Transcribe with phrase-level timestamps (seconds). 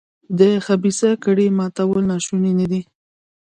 [0.37, 2.81] د خبیثه کړۍ ماتول ناشوني نه دي.